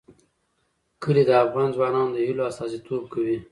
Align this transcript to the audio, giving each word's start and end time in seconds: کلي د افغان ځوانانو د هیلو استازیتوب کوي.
کلي 1.03 1.23
د 1.27 1.31
افغان 1.45 1.69
ځوانانو 1.75 2.13
د 2.13 2.17
هیلو 2.27 2.43
استازیتوب 2.49 3.03
کوي. 3.13 3.37